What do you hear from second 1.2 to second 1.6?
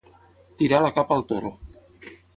toro.